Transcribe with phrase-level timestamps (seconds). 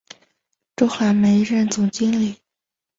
[0.75, 2.37] 周寒梅任经理。